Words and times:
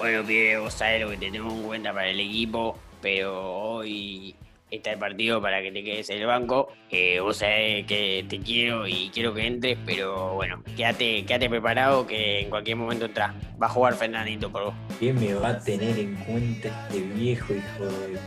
Bueno, 0.00 0.24
pibe, 0.24 0.56
vos 0.56 0.72
sabés 0.72 1.02
lo 1.02 1.10
que 1.10 1.18
te 1.18 1.30
tengo 1.30 1.50
en 1.50 1.62
cuenta 1.62 1.92
para 1.92 2.08
el 2.08 2.18
equipo, 2.18 2.78
pero 3.02 3.52
hoy 3.52 4.34
está 4.70 4.92
el 4.92 4.98
partido 4.98 5.42
para 5.42 5.60
que 5.60 5.70
te 5.70 5.84
quedes 5.84 6.08
en 6.08 6.22
el 6.22 6.26
banco. 6.26 6.72
Eh, 6.90 7.20
vos 7.20 7.36
sabés 7.36 7.84
que 7.84 8.24
te 8.26 8.38
quiero 8.38 8.88
y 8.88 9.10
quiero 9.12 9.34
que 9.34 9.46
entres, 9.46 9.76
pero 9.84 10.36
bueno, 10.36 10.62
quédate, 10.74 11.26
quédate 11.26 11.50
preparado 11.50 12.06
que 12.06 12.40
en 12.40 12.48
cualquier 12.48 12.78
momento 12.78 13.04
entra. 13.04 13.34
Va 13.62 13.66
a 13.66 13.68
jugar 13.68 13.92
Fernandito 13.92 14.50
por 14.50 14.64
vos. 14.64 14.74
¿Quién 14.98 15.20
me 15.20 15.34
va 15.34 15.48
a 15.48 15.60
tener 15.60 15.98
en 15.98 16.14
cuenta 16.24 16.68
este 16.88 17.02
viejo 17.02 17.52
hijo 17.52 17.84
de 17.84 18.14
p? 18.14 18.20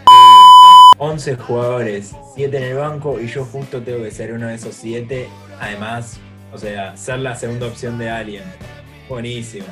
11 0.99 1.35
jugadores, 1.37 2.15
7 2.35 2.55
en 2.55 2.63
el 2.65 2.75
banco 2.75 3.19
y 3.19 3.25
yo 3.25 3.45
justo 3.45 3.81
tengo 3.81 4.03
que 4.03 4.11
ser 4.11 4.31
uno 4.31 4.47
de 4.47 4.53
esos 4.53 4.75
7. 4.75 5.27
Además, 5.59 6.19
o 6.53 6.57
sea, 6.59 6.95
ser 6.95 7.17
la 7.17 7.35
segunda 7.35 7.65
opción 7.65 7.97
de 7.97 8.11
alguien. 8.11 8.43
Buenísimo. 9.09 9.65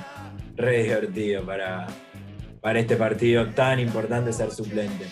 Re 0.61 0.83
divertido 0.83 1.43
para, 1.43 1.87
para 2.61 2.79
este 2.79 2.95
partido 2.95 3.47
tan 3.47 3.79
importante 3.79 4.31
ser 4.31 4.51
suplente. 4.51 5.05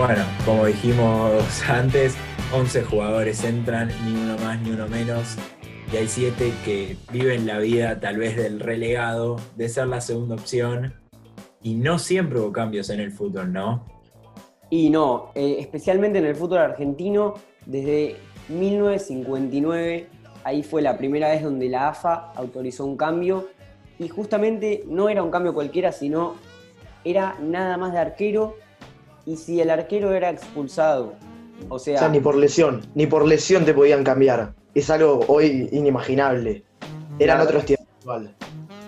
Bueno, 0.00 0.24
como 0.46 0.64
dijimos 0.64 1.62
antes, 1.68 2.16
11 2.54 2.84
jugadores 2.84 3.44
entran, 3.44 3.88
ni 4.06 4.14
uno 4.14 4.38
más 4.38 4.58
ni 4.62 4.70
uno 4.70 4.88
menos. 4.88 5.36
Y 5.92 5.98
hay 5.98 6.08
7 6.08 6.54
que 6.64 6.96
viven 7.12 7.46
la 7.46 7.58
vida 7.58 8.00
tal 8.00 8.16
vez 8.16 8.34
del 8.34 8.60
relegado, 8.60 9.36
de 9.56 9.68
ser 9.68 9.88
la 9.88 10.00
segunda 10.00 10.36
opción. 10.36 10.94
Y 11.62 11.74
no 11.74 11.98
siempre 11.98 12.40
hubo 12.40 12.50
cambios 12.50 12.88
en 12.88 13.00
el 13.00 13.12
fútbol, 13.12 13.52
¿no? 13.52 13.84
Y 14.70 14.88
no, 14.88 15.32
eh, 15.34 15.56
especialmente 15.58 16.18
en 16.18 16.24
el 16.24 16.34
fútbol 16.34 16.60
argentino, 16.60 17.34
desde 17.66 18.16
1959, 18.48 20.06
ahí 20.44 20.62
fue 20.62 20.80
la 20.80 20.96
primera 20.96 21.28
vez 21.28 21.42
donde 21.42 21.68
la 21.68 21.88
AFA 21.88 22.32
autorizó 22.36 22.86
un 22.86 22.96
cambio. 22.96 23.48
Y 23.98 24.08
justamente 24.08 24.82
no 24.86 25.10
era 25.10 25.22
un 25.22 25.30
cambio 25.30 25.52
cualquiera, 25.52 25.92
sino 25.92 26.36
era 27.04 27.36
nada 27.38 27.76
más 27.76 27.92
de 27.92 27.98
arquero. 27.98 28.56
Y 29.26 29.36
si 29.36 29.60
el 29.60 29.70
arquero 29.70 30.12
era 30.12 30.30
expulsado, 30.30 31.14
o 31.68 31.78
sea, 31.78 31.96
O 31.96 31.98
sea, 31.98 32.08
ni 32.08 32.20
por 32.20 32.36
lesión, 32.36 32.80
ni 32.94 33.06
por 33.06 33.26
lesión 33.26 33.64
te 33.64 33.74
podían 33.74 34.02
cambiar. 34.02 34.54
Es 34.74 34.88
algo 34.90 35.20
hoy 35.28 35.68
inimaginable. 35.72 36.64
Eran 37.18 37.36
Claro. 37.38 37.44
otros 37.50 37.64
tiempos 37.66 37.86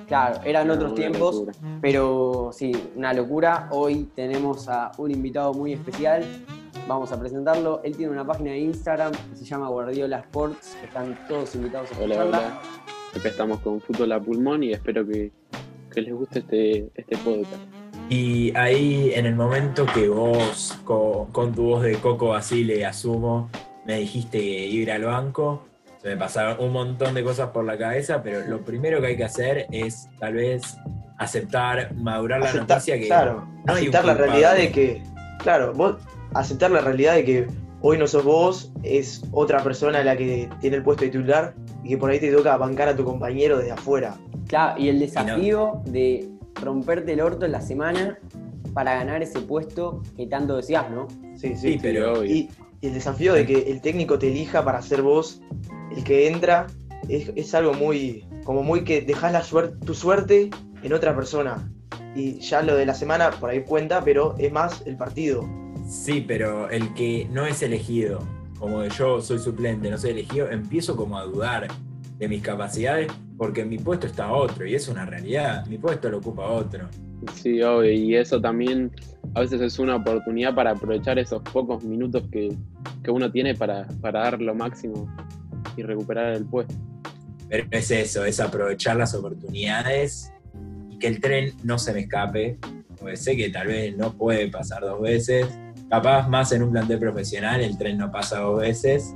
claro, 0.06 0.41
eran 0.44 0.66
No, 0.69 0.75
otros 0.75 0.94
tiempos. 0.94 1.34
locura. 1.36 1.53
Pero 1.80 2.50
sí, 2.53 2.72
una 2.97 3.12
locura. 3.12 3.69
Hoy 3.72 4.08
tenemos 4.14 4.69
a 4.69 4.92
un 4.98 5.10
invitado 5.10 5.53
muy 5.55 5.72
especial. 5.75 6.25
Vamos 6.88 7.12
a 7.12 7.19
presentarlo. 7.20 7.80
Él 7.84 7.97
tiene 7.97 8.12
una 8.12 8.27
página 8.27 8.53
de 8.53 8.58
Instagram 8.60 9.12
que 9.12 9.36
se 9.36 9.44
llama 9.44 9.69
Guardiola 9.69 10.19
Sports. 10.20 10.77
Están 10.83 11.19
todos 11.28 11.55
invitados 11.55 11.91
a 11.92 11.97
Hola, 11.97 12.14
escucharla. 12.14 12.38
hola. 12.38 12.60
Acá 13.14 13.28
estamos 13.28 13.60
con 13.60 13.81
Fútbol 13.81 14.12
a 14.12 14.20
Pulmón 14.20 14.62
y 14.62 14.72
espero 14.72 15.06
que, 15.06 15.31
que 15.93 16.00
les 16.00 16.14
guste 16.14 16.38
este, 16.41 16.88
este 16.94 17.16
podcast. 17.19 17.60
Y 18.08 18.54
ahí 18.56 19.12
en 19.14 19.26
el 19.26 19.34
momento 19.34 19.86
que 19.86 20.08
vos, 20.08 20.78
co- 20.84 21.28
con, 21.32 21.54
tu 21.54 21.62
voz 21.64 21.82
de 21.82 21.94
Coco 21.96 22.28
Basile, 22.28 22.84
asumo, 22.84 23.48
me 23.86 23.98
dijiste 23.98 24.38
que 24.38 24.66
ir 24.66 24.92
al 24.92 25.04
banco, 25.04 25.62
se 26.02 26.08
me 26.08 26.16
pasaron 26.16 26.64
un 26.64 26.72
montón 26.72 27.14
de 27.14 27.24
cosas 27.24 27.50
por 27.50 27.64
la 27.64 27.78
cabeza, 27.78 28.22
pero 28.22 28.40
lo 28.46 28.60
primero 28.60 29.00
que 29.00 29.06
hay 29.08 29.16
que 29.16 29.24
hacer 29.24 29.66
es 29.70 30.08
tal 30.20 30.34
vez 30.34 30.76
aceptar, 31.18 31.94
madurar 31.94 32.40
la 32.40 32.46
Aceptar, 32.50 32.76
noticia 32.76 32.98
que 32.98 33.06
claro, 33.06 33.46
no 33.66 33.72
aceptar 33.72 34.04
la 34.04 34.14
realidad 34.14 34.56
de 34.56 34.72
que, 34.72 35.02
claro, 35.38 35.72
vos 35.72 35.96
aceptar 36.34 36.70
la 36.70 36.80
realidad 36.80 37.14
de 37.14 37.24
que 37.24 37.46
hoy 37.80 37.98
no 37.98 38.06
sos 38.06 38.24
vos, 38.24 38.72
es 38.82 39.22
otra 39.32 39.62
persona 39.62 40.02
la 40.04 40.16
que 40.16 40.48
tiene 40.60 40.76
el 40.76 40.82
puesto 40.82 41.04
de 41.04 41.10
titular 41.10 41.54
y 41.84 41.90
que 41.90 41.98
por 41.98 42.10
ahí 42.10 42.19
te 42.20 42.30
toca 42.32 42.56
bancar 42.56 42.88
a 42.88 42.96
tu 42.96 43.04
compañero 43.04 43.58
desde 43.58 43.72
afuera. 43.72 44.16
Claro, 44.48 44.80
y 44.80 44.88
el 44.88 44.98
desafío 44.98 45.80
de 45.86 46.28
romperte 46.60 47.12
el 47.12 47.20
orto 47.20 47.46
en 47.46 47.52
la 47.52 47.60
semana 47.60 48.18
para 48.74 48.94
ganar 48.94 49.22
ese 49.22 49.40
puesto 49.40 50.02
que 50.16 50.26
tanto 50.26 50.56
decías, 50.56 50.90
¿no? 50.90 51.08
Sí, 51.36 51.54
Sí, 51.54 51.56
sí. 51.56 51.78
pero 51.80 52.14
obvio. 52.14 52.24
Y, 52.24 52.50
y 52.80 52.86
el 52.88 52.94
desafío 52.94 53.34
de 53.34 53.46
que 53.46 53.70
el 53.70 53.80
técnico 53.80 54.18
te 54.18 54.28
elija 54.28 54.64
para 54.64 54.80
ser 54.82 55.02
vos 55.02 55.40
el 55.96 56.02
que 56.04 56.28
entra 56.28 56.66
es, 57.08 57.30
es 57.36 57.54
algo 57.54 57.74
muy, 57.74 58.24
como 58.44 58.62
muy 58.62 58.84
que 58.84 59.02
dejas 59.02 59.32
la 59.32 59.42
suerte, 59.42 59.84
tu 59.84 59.94
suerte 59.94 60.50
en 60.82 60.92
otra 60.92 61.14
persona. 61.14 61.70
Y 62.14 62.38
ya 62.40 62.62
lo 62.62 62.74
de 62.76 62.86
la 62.86 62.94
semana 62.94 63.30
por 63.30 63.50
ahí 63.50 63.62
cuenta, 63.62 64.02
pero 64.04 64.34
es 64.38 64.52
más 64.52 64.82
el 64.86 64.96
partido. 64.96 65.48
Sí, 65.88 66.24
pero 66.26 66.69
el 66.70 66.92
que 66.94 67.26
no 67.30 67.44
es 67.46 67.62
elegido, 67.62 68.20
como 68.58 68.84
yo 68.84 69.20
soy 69.20 69.38
suplente, 69.38 69.90
no 69.90 69.98
soy 69.98 70.10
elegido, 70.10 70.48
empiezo 70.50 70.96
como 70.96 71.19
a 71.19 71.24
dudar 71.24 71.69
de 72.22 72.28
mis 72.28 72.41
capacidades 72.41 73.10
porque 73.37 73.65
mi 73.65 73.78
puesto 73.78 74.06
está 74.06 74.31
otro 74.31 74.65
y 74.65 74.77
es 74.77 74.87
una 74.87 75.05
realidad, 75.05 75.66
mi 75.66 75.77
puesto 75.77 76.09
lo 76.09 76.19
ocupa 76.19 76.47
otro. 76.47 76.88
Sí, 77.34 77.60
obvio, 77.62 77.91
y 77.91 78.15
eso 78.15 78.41
también 78.41 78.93
a 79.34 79.41
veces 79.41 79.60
es 79.60 79.81
una 79.81 79.97
oportunidad 79.97 80.55
para 80.55 80.71
aprovechar 80.71 81.19
esos 81.19 81.43
pocos 81.43 81.82
minutos 81.82 82.22
que, 82.31 82.56
que 83.03 83.11
uno 83.11 83.32
tiene 83.32 83.56
para, 83.56 83.88
para 84.00 84.21
dar 84.21 84.41
lo 84.41 84.55
máximo 84.55 85.12
y 85.77 85.82
recuperar 85.82 86.34
el 86.34 86.44
puesto. 86.44 86.75
Pero 87.49 87.66
es 87.72 87.91
eso, 87.91 88.25
es 88.25 88.38
aprovechar 88.38 88.97
las 88.97 89.15
oportunidades 89.15 90.32
y 90.91 90.99
que 91.00 91.09
el 91.09 91.21
tren 91.21 91.55
no 91.65 91.77
se 91.77 91.93
me 91.93 92.00
escape, 92.03 92.56
porque 93.00 93.16
sé 93.16 93.37
que 93.37 93.50
tal 93.50 93.66
vez 93.66 93.97
no 93.97 94.12
puede 94.12 94.49
pasar 94.49 94.82
dos 94.82 95.00
veces, 95.00 95.49
capaz 95.91 96.28
más 96.28 96.53
en 96.53 96.62
un 96.62 96.71
plantel 96.71 97.00
profesional 97.00 97.61
el 97.62 97.77
tren 97.77 97.99
no 97.99 98.12
pasa 98.12 98.38
dos 98.38 98.61
veces 98.61 99.12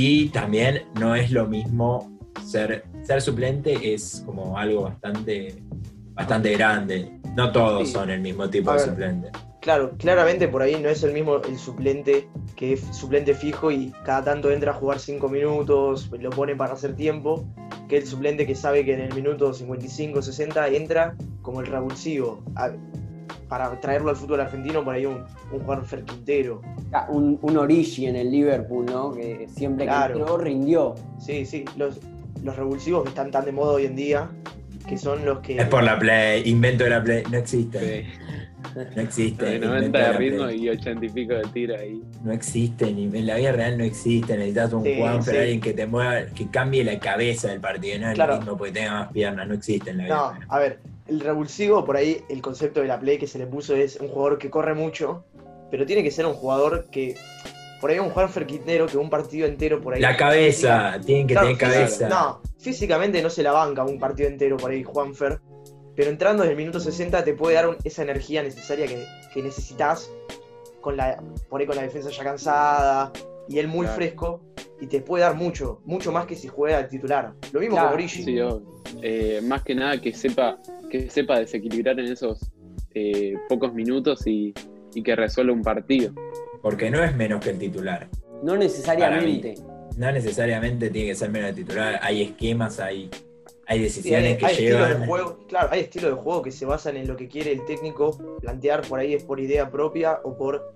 y 0.00 0.28
también 0.28 0.84
no 1.00 1.16
es 1.16 1.32
lo 1.32 1.48
mismo 1.48 2.16
ser, 2.46 2.84
ser 3.02 3.20
suplente, 3.20 3.94
es 3.94 4.22
como 4.24 4.56
algo 4.56 4.82
bastante, 4.82 5.60
bastante 6.14 6.52
grande, 6.52 7.18
no 7.34 7.50
todos 7.50 7.88
Sí. 7.88 7.94
son 7.94 8.08
el 8.10 8.20
mismo 8.20 8.48
tipo 8.48 8.72
de 8.72 8.78
suplente. 8.78 9.32
Claro, 9.60 9.96
claramente 9.98 10.46
por 10.46 10.62
ahí 10.62 10.80
no 10.80 10.88
es 10.88 11.02
el 11.02 11.12
mismo 11.12 11.38
el 11.42 11.58
suplente 11.58 12.28
que 12.54 12.74
es 12.74 12.80
suplente 12.92 13.34
fijo 13.34 13.72
y 13.72 13.92
cada 14.04 14.22
tanto 14.22 14.52
entra 14.52 14.70
a 14.70 14.74
jugar 14.74 15.00
5 15.00 15.28
minutos, 15.28 16.08
lo 16.16 16.30
pone 16.30 16.54
para 16.54 16.74
hacer 16.74 16.94
tiempo, 16.94 17.44
que 17.88 17.96
el 17.96 18.06
suplente 18.06 18.46
que 18.46 18.54
sabe 18.54 18.84
que 18.84 18.94
en 18.94 19.00
el 19.00 19.12
minuto 19.16 19.52
55, 19.52 20.22
60 20.22 20.68
entra 20.68 21.16
como 21.42 21.60
el 21.60 21.66
revulsivo. 21.66 22.44
Para 23.48 23.70
traerlo 23.80 24.10
al 24.10 24.16
fútbol 24.16 24.40
argentino, 24.40 24.84
por 24.84 24.94
ahí 24.94 25.06
un, 25.06 25.24
un 25.52 25.60
Juan 25.60 25.84
Fer 25.86 26.04
Quintero. 26.04 26.60
Ah, 26.92 27.06
Un, 27.10 27.38
un 27.40 27.56
Origi 27.56 28.06
en 28.06 28.16
el 28.16 28.30
Liverpool, 28.30 28.84
¿no? 28.86 29.12
Que 29.12 29.46
siempre 29.48 29.86
Claro. 29.86 30.14
que 30.14 30.20
entró 30.20 30.36
rindió. 30.38 30.94
Sí, 31.18 31.46
sí, 31.46 31.64
los, 31.76 31.98
los 32.42 32.54
revulsivos 32.56 33.02
que 33.04 33.08
están 33.08 33.30
tan 33.30 33.44
de 33.46 33.52
moda 33.52 33.72
hoy 33.72 33.86
en 33.86 33.96
día, 33.96 34.30
que 34.86 34.98
son 34.98 35.24
los 35.24 35.40
que... 35.40 35.56
Es 35.58 35.66
por 35.68 35.82
la 35.82 35.98
play, 35.98 36.42
invento 36.48 36.84
de 36.84 36.90
la 36.90 37.02
play, 37.02 37.22
no 37.30 37.38
existe, 37.38 38.06
no 38.94 39.02
existe. 39.02 39.44
De 39.44 39.54
invento 39.56 39.74
90 39.76 39.98
de 39.98 40.12
ritmo 40.18 40.44
Play. 40.44 40.64
y 40.64 40.68
80 40.68 41.06
y 41.06 41.08
pico 41.08 41.34
de 41.34 41.42
tiro 41.52 41.76
ahí. 41.78 42.02
No 42.22 42.32
existe, 42.32 42.92
ni 42.92 43.04
en 43.04 43.26
la 43.26 43.36
vida 43.36 43.52
real 43.52 43.78
no 43.78 43.84
existe. 43.84 44.36
Necesitas 44.36 44.72
un 44.74 44.84
Sí, 44.84 44.94
Juan 44.98 45.22
sí. 45.22 45.36
alguien 45.36 45.60
que 45.60 45.72
te 45.72 45.86
mueva, 45.86 46.26
que 46.34 46.50
cambie 46.50 46.84
la 46.84 46.98
cabeza 46.98 47.48
del 47.48 47.60
partido, 47.60 47.98
no 47.98 48.08
el 48.08 48.14
Claro. 48.14 48.38
ritmo 48.38 48.56
porque 48.58 48.72
tenga 48.72 48.92
más 48.92 49.12
piernas, 49.12 49.48
no 49.48 49.54
existe 49.54 49.90
en 49.90 49.98
la 49.98 50.04
vida 50.04 50.14
No, 50.16 50.32
real. 50.32 50.46
a 50.48 50.58
ver, 50.58 50.80
el 51.08 51.20
revulsivo, 51.20 51.84
por 51.84 51.96
ahí 51.96 52.22
el 52.28 52.42
concepto 52.42 52.80
de 52.80 52.86
la 52.88 52.98
play 53.00 53.18
que 53.18 53.26
se 53.26 53.38
le 53.38 53.46
puso 53.46 53.74
es 53.74 53.96
un 53.96 54.08
jugador 54.08 54.38
que 54.38 54.50
corre 54.50 54.74
mucho, 54.74 55.24
pero 55.70 55.86
tiene 55.86 56.02
que 56.02 56.10
ser 56.10 56.26
un 56.26 56.34
jugador 56.34 56.86
que. 56.90 57.14
Por 57.80 57.90
ahí 57.90 57.98
un 58.00 58.10
Juan 58.10 58.28
Quintero 58.46 58.86
que 58.86 58.98
un 58.98 59.08
partido 59.08 59.46
entero 59.46 59.80
por 59.80 59.94
ahí. 59.94 60.00
La 60.00 60.16
cabeza, 60.16 60.98
tienen 61.06 61.28
que 61.28 61.34
Claro, 61.34 61.46
tener 61.46 61.60
cabeza. 61.60 62.08
No, 62.08 62.40
físicamente 62.58 63.22
no 63.22 63.30
se 63.30 63.42
la 63.44 63.52
banca 63.52 63.84
un 63.84 64.00
partido 64.00 64.28
entero 64.28 64.56
por 64.56 64.72
ahí 64.72 64.82
Juanfer, 64.82 65.38
pero 65.94 66.10
entrando 66.10 66.42
desde 66.42 66.52
el 66.54 66.58
minuto 66.58 66.80
60 66.80 67.22
te 67.22 67.34
puede 67.34 67.54
dar 67.54 67.68
un- 67.68 67.76
esa 67.84 68.02
energía 68.02 68.42
necesaria 68.42 68.86
que, 68.88 69.04
que 69.32 69.42
necesitas 69.44 70.10
con 70.80 70.96
la, 70.96 71.22
por 71.48 71.60
ahí 71.60 71.66
con 71.68 71.76
la 71.76 71.82
defensa 71.82 72.10
ya 72.10 72.24
cansada 72.24 73.12
y 73.48 73.60
él 73.60 73.68
muy 73.68 73.82
Claro. 73.86 73.94
fresco 73.96 74.40
y 74.80 74.88
te 74.88 75.00
puede 75.00 75.22
dar 75.22 75.36
mucho, 75.36 75.80
mucho 75.84 76.10
más 76.10 76.26
que 76.26 76.34
si 76.34 76.48
juega 76.48 76.78
al 76.78 76.88
titular. 76.88 77.32
Lo 77.52 77.60
mismo 77.60 77.76
Claro, 77.76 77.90
con 77.90 77.94
Origi. 77.94 78.24
Sí. 78.24 78.38
Eh, 79.02 79.40
más 79.44 79.62
que 79.62 79.76
nada 79.76 80.00
que 80.00 80.12
sepa, 80.12 80.58
que 80.90 81.10
sepa 81.10 81.38
desequilibrar 81.38 81.98
en 82.00 82.06
esos 82.06 82.50
eh, 82.94 83.34
pocos 83.48 83.72
minutos 83.74 84.26
y, 84.26 84.54
y 84.94 85.02
que 85.02 85.14
resuelva 85.16 85.52
un 85.52 85.62
partido. 85.62 86.12
Porque 86.62 86.90
no 86.90 87.02
es 87.02 87.14
menos 87.16 87.44
que 87.44 87.50
el 87.50 87.58
titular. 87.58 88.08
No 88.42 88.56
necesariamente. 88.56 89.54
No 89.96 90.12
necesariamente 90.12 90.90
tiene 90.90 91.08
que 91.08 91.14
ser 91.14 91.30
menos 91.30 91.50
el 91.50 91.56
titular. 91.56 91.98
Hay 92.02 92.22
esquemas, 92.22 92.78
hay, 92.80 93.10
hay 93.66 93.78
Sí, 93.78 93.84
decisiones 93.84 94.30
hay, 94.32 94.36
que 94.38 94.46
hay 94.46 94.56
llevan. 94.56 95.00
de 95.00 95.06
juego, 95.06 95.38
claro, 95.48 95.68
hay 95.72 95.80
estilos 95.80 96.14
de 96.16 96.22
juego 96.22 96.42
que 96.42 96.52
se 96.52 96.64
basan 96.64 96.96
en 96.96 97.06
lo 97.08 97.16
que 97.16 97.28
quiere 97.28 97.52
el 97.52 97.64
técnico 97.64 98.16
plantear 98.40 98.82
por 98.82 99.00
ahí 99.00 99.14
es 99.14 99.24
por 99.24 99.40
idea 99.40 99.70
propia 99.70 100.20
o 100.24 100.36
por 100.36 100.72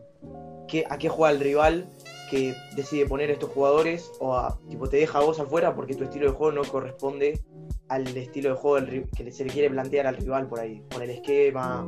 qué, 0.69 0.85
a 0.89 0.99
qué 0.99 1.09
juega 1.09 1.33
el 1.33 1.41
rival 1.41 1.87
que 2.31 2.55
decide 2.77 3.07
poner 3.07 3.31
estos 3.31 3.51
jugadores 3.51 4.11
o 4.21 4.35
a, 4.35 4.59
tipo 4.69 4.89
te 4.89 4.97
deja 4.99 5.19
a 5.19 5.23
vos 5.23 5.39
afuera 5.39 5.75
porque 5.75 5.95
tu 5.95 6.05
estilo 6.05 6.27
de 6.27 6.33
juego 6.33 6.53
no 6.53 6.65
corresponde 6.65 7.41
al 7.93 8.07
estilo 8.17 8.51
de 8.51 8.55
juego 8.57 8.81
del 8.87 9.09
que 9.11 9.31
se 9.33 9.45
le 9.45 9.51
quiere 9.53 9.69
plantear 9.71 10.07
al 10.07 10.17
rival 10.17 10.47
por 10.49 10.61
ahí, 10.61 10.83
con 10.93 11.03
el 11.03 11.11
esquema. 11.11 11.87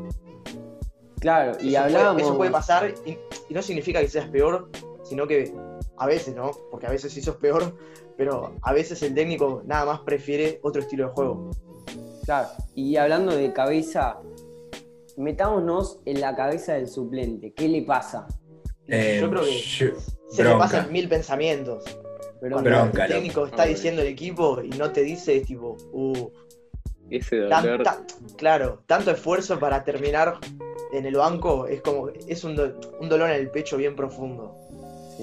Claro, 1.20 1.56
y 1.60 1.70
eso, 1.74 1.84
hablábamos. 1.84 2.14
puede, 2.14 2.26
eso 2.28 2.36
puede 2.36 2.50
pasar 2.50 2.94
y, 3.06 3.10
y 3.48 3.54
no 3.54 3.62
significa 3.62 4.00
que 4.00 4.08
seas 4.08 4.28
peor, 4.28 4.68
sino 5.04 5.26
que 5.26 5.54
a 5.96 6.06
veces, 6.06 6.34
¿no? 6.34 6.50
Porque 6.70 6.86
a 6.86 6.90
veces 6.90 7.12
sí 7.12 7.22
sos 7.22 7.36
peor, 7.36 7.74
pero 8.16 8.54
a 8.62 8.72
veces 8.74 9.02
el 9.02 9.14
técnico 9.14 9.62
nada 9.64 9.86
más 9.86 10.00
prefiere 10.00 10.60
otro 10.62 10.82
estilo 10.82 11.06
de 11.06 11.12
juego. 11.12 11.50
Claro, 12.24 12.48
y 12.74 12.96
hablando 12.96 13.34
de 13.34 13.52
cabeza, 13.52 14.18
metámonos 15.16 16.00
en 16.04 16.20
la 16.20 16.34
cabeza 16.36 16.74
del 16.74 16.88
suplente. 16.88 17.52
¿Qué 17.54 17.68
le 17.68 17.82
pasa? 17.82 18.26
Eh, 18.88 19.18
Yo 19.20 19.30
creo 19.30 19.42
que 19.44 19.58
yo- 19.60 19.86
se 20.28 20.44
le 20.44 20.54
pasan 20.56 20.92
mil 20.92 21.08
pensamientos. 21.08 21.84
Pero 22.44 22.56
Cuando 22.56 22.70
Bronca, 22.70 23.06
el 23.06 23.12
técnico 23.12 23.40
loco. 23.40 23.50
está 23.56 23.64
diciendo 23.64 24.02
el 24.02 24.08
equipo 24.08 24.60
y 24.62 24.68
no 24.68 24.90
te 24.92 25.00
dice, 25.02 25.34
es 25.38 25.46
tipo, 25.46 25.78
uh, 25.92 26.28
Ese 27.08 27.36
dolor. 27.38 27.82
tan- 27.82 28.04
claro, 28.36 28.82
tanto 28.86 29.10
esfuerzo 29.12 29.58
para 29.58 29.82
terminar 29.82 30.34
en 30.92 31.06
el 31.06 31.16
banco 31.16 31.66
es 31.66 31.80
como, 31.80 32.10
es 32.10 32.44
un, 32.44 32.54
do- 32.54 32.78
un 33.00 33.08
dolor 33.08 33.30
en 33.30 33.36
el 33.36 33.48
pecho 33.50 33.78
bien 33.78 33.96
profundo. 33.96 34.54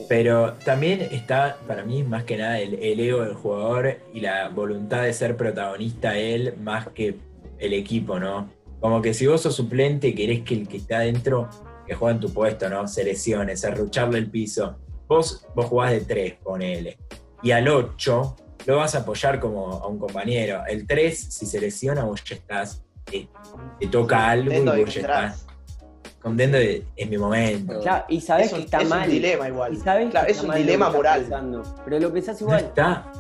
Pero 0.10 0.54
también 0.66 1.02
está, 1.12 1.58
para 1.68 1.84
mí, 1.86 2.02
más 2.02 2.24
que 2.24 2.38
nada, 2.38 2.60
el, 2.60 2.74
el 2.76 3.00
ego 3.00 3.22
del 3.24 3.36
jugador 3.36 3.98
y 4.14 4.22
la 4.22 4.50
voluntad 4.50 5.04
de 5.04 5.14
ser 5.14 5.38
protagonista 5.38 6.18
él 6.18 6.56
más 6.60 6.88
que 6.90 7.18
el 7.60 7.74
equipo, 7.74 8.18
¿no? 8.20 8.50
Como 8.80 9.00
que 9.04 9.14
si 9.14 9.28
vos 9.28 9.42
sos 9.42 9.54
suplente, 9.56 10.16
querés 10.16 10.42
que 10.42 10.56
el 10.56 10.68
que 10.68 10.78
está 10.78 10.98
adentro, 10.98 11.48
que 11.86 11.94
juega 11.94 12.16
en 12.16 12.20
tu 12.22 12.34
puesto, 12.34 12.68
¿no? 12.68 12.88
Se 12.88 13.04
lesione, 13.04 13.56
serrucharle 13.56 14.18
el 14.18 14.32
piso. 14.32 14.78
Vos, 15.08 15.46
vos 15.54 15.66
jugás 15.66 15.92
de 15.92 16.00
3, 16.02 16.36
ponele. 16.42 16.98
Y 17.44 17.52
al 17.52 17.68
8 17.68 18.36
lo 18.68 18.78
vas 18.78 18.96
a 18.96 19.00
apoyar 19.00 19.40
como 19.40 19.68
a 19.74 19.88
un 19.88 19.98
compañero. 19.98 20.62
El 20.68 20.86
3, 20.86 21.18
si 21.18 21.46
se 21.46 21.60
lesiona, 21.60 22.04
vos 22.04 22.24
ya 22.24 22.36
estás, 22.36 22.84
te, 23.06 23.28
te 23.80 23.88
toca 23.88 24.30
algo 24.30 24.52
y 24.54 24.60
vos 24.84 24.94
ya 24.94 25.02
estás 25.02 25.48
contento 26.22 26.58
de, 26.58 26.86
es 26.96 27.10
mi 27.10 27.18
momento. 27.18 27.80
Claro, 27.80 28.06
y 28.08 28.22
sabes 28.22 28.48
Es 28.48 28.54
un, 28.54 28.60
que 28.60 28.66
está 28.66 28.78
es 28.78 28.84
un 28.84 28.90
mal. 28.90 29.10
dilema 29.10 29.48
igual. 29.48 29.74
Y 29.74 29.78
sabes 29.78 30.10
Claro, 30.12 30.26
que 30.28 30.32
es 30.34 30.38
está 30.38 30.44
un 30.48 30.54
mal 30.54 30.58
dilema 30.60 30.90
moral. 30.92 31.22
pensando, 31.22 31.64
pero 31.84 32.00
lo 32.00 32.14
pensás 32.14 32.40
No 32.42 32.48
igual. 32.48 32.60
está. 32.66 33.12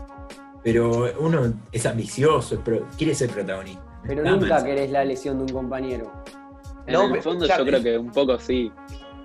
Pero 0.64 1.12
uno 1.20 1.52
es 1.72 1.86
ambicioso, 1.88 2.60
pro- 2.60 2.88
quiere 2.96 3.16
ser 3.16 3.32
protagonista. 3.32 3.82
Pero 4.06 4.22
Está 4.22 4.32
nunca 4.36 4.54
mal. 4.56 4.64
querés 4.64 4.92
la 4.92 5.04
lesión 5.04 5.38
de 5.38 5.44
un 5.46 5.50
compañero. 5.52 6.12
En 6.86 6.94
No, 6.94 7.04
el 7.06 7.10
pero- 7.12 7.24
fondo 7.24 7.46
claro, 7.46 7.64
yo 7.64 7.70
creo 7.72 7.84
que 7.84 7.98
un 7.98 8.12
poco 8.12 8.38
sí. 8.40 8.72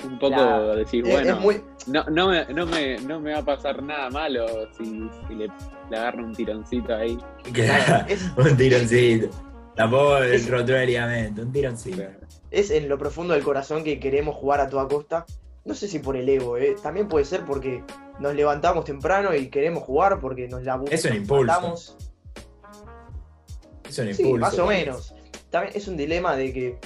Un 0.05 0.19
poco 0.19 0.35
Claro. 0.35 0.77
decir, 0.77 1.05
bueno, 1.05 1.35
es 1.35 1.41
muy, 1.41 1.63
no, 1.87 2.05
no, 2.05 2.29
me, 2.29 2.45
no, 2.53 2.67
me, 2.67 2.99
no 3.01 3.19
me 3.21 3.33
va 3.33 3.39
a 3.39 3.45
pasar 3.45 3.83
nada 3.83 4.11
malo 4.11 4.47
si, 4.77 4.85
si 5.29 5.35
le, 5.35 5.49
le 5.91 5.97
agarro 5.97 6.25
un 6.25 6.35
tironcito 6.35 6.95
ahí. 6.95 7.17
Claro, 7.53 8.05
es, 8.09 8.23
un 8.37 8.57
tironcito. 8.57 9.29
Tampoco 9.75 10.19
el 10.19 10.33
Es- 10.35 10.49
rotura 10.51 10.81
de 10.81 10.87
ligamento, 10.87 11.43
un 11.43 11.53
tironcito. 11.53 12.03
es 12.51 12.71
en 12.71 12.89
lo 12.89 12.99
profundo 12.99 13.35
del 13.35 13.43
corazón 13.43 13.85
que 13.85 13.99
queremos 14.01 14.37
jugar 14.37 14.61
a 14.61 14.69
toda 14.69 14.87
costa. 14.89 15.25
No 15.65 15.75
sé 15.75 15.89
si 15.89 15.99
por 15.99 16.17
el 16.17 16.29
ego, 16.29 16.57
¿eh? 16.59 16.77
también 16.83 17.09
puede 17.09 17.25
ser 17.25 17.45
porque 17.45 17.83
nos 18.21 18.35
levantamos 18.35 18.85
temprano 18.85 19.35
y 19.35 19.49
queremos 19.49 19.83
jugar 19.83 20.21
porque 20.21 20.47
nos 20.47 20.63
la 20.63 20.81
Es 20.91 21.05
un 21.05 21.15
impulso. 21.17 21.47
matamos. 21.47 21.97
Es 23.89 23.99
un 23.99 24.15
Sí, 24.15 24.23
impulso. 24.23 24.41
más 24.47 24.59
o 24.59 24.67
menos. 24.67 25.15
También 25.51 25.75
es 25.77 25.89
un 25.89 25.97
dilema 25.97 26.37
de 26.37 26.53
que, 26.53 26.79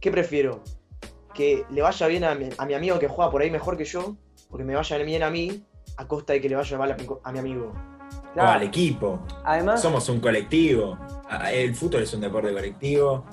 ¿qué 0.00 0.10
prefiero? 0.10 0.62
Que 1.36 1.64
le 1.70 1.82
vaya 1.82 2.06
bien 2.06 2.24
a 2.24 2.34
mi, 2.34 2.48
a 2.56 2.64
mi 2.64 2.74
amigo 2.74 2.98
que 2.98 3.08
juega 3.08 3.30
por 3.30 3.42
ahí 3.42 3.50
mejor 3.50 3.76
que 3.76 3.84
yo, 3.84 4.16
o 4.50 4.56
que 4.56 4.64
me 4.64 4.74
vaya 4.74 4.96
bien 4.98 5.22
a 5.22 5.30
mí, 5.30 5.62
a 5.98 6.06
costa 6.08 6.32
de 6.32 6.40
que 6.40 6.48
le 6.48 6.56
vaya 6.56 6.78
mal 6.78 6.92
a 6.92 6.96
mi, 6.96 7.04
co- 7.04 7.20
a 7.22 7.30
mi 7.32 7.38
amigo. 7.38 7.72
O 8.36 8.40
al 8.40 8.62
equipo. 8.62 9.20
Además, 9.44 9.80
Somos 9.82 10.08
un 10.08 10.20
colectivo. 10.20 10.98
Ah, 11.28 11.52
El 11.52 11.74
fútbol 11.74 12.02
es 12.02 12.12
un 12.14 12.20
deporte 12.22 12.52
colectivo. 12.52 13.24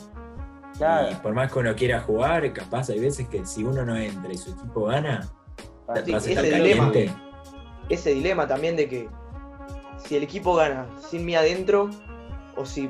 claro, 0.77 1.11
Y 1.11 1.15
por 1.15 1.33
más 1.33 1.51
que 1.51 1.59
uno 1.59 1.75
quiera 1.75 2.01
jugar, 2.01 2.51
capaz 2.53 2.89
hay 2.89 2.99
veces 2.99 3.27
que 3.29 3.45
si 3.45 3.63
uno 3.63 3.85
no 3.85 3.95
entra 3.97 4.31
y 4.33 4.37
su 4.37 4.51
equipo 4.51 4.85
gana, 4.85 5.21
Sí, 6.05 6.11
vas 6.11 6.25
a 6.25 6.29
estar 6.29 6.45
ese 6.45 6.55
dilema. 6.55 6.91
caliente. 6.91 7.13
Ese 7.89 8.13
dilema 8.13 8.47
también 8.47 8.75
de 8.75 8.87
que 8.89 9.09
si 9.97 10.15
el 10.15 10.23
equipo 10.23 10.55
gana 10.55 10.87
sin 11.09 11.25
mí 11.25 11.35
adentro, 11.35 11.89
o 12.55 12.65
si 12.65 12.89